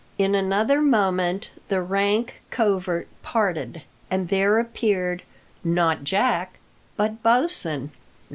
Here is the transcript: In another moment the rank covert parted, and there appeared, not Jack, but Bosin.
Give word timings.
In 0.17 0.33
another 0.33 0.81
moment 0.81 1.51
the 1.67 1.79
rank 1.79 2.41
covert 2.49 3.07
parted, 3.21 3.83
and 4.09 4.29
there 4.29 4.57
appeared, 4.57 5.21
not 5.63 6.03
Jack, 6.03 6.57
but 6.97 7.21
Bosin. 7.21 7.91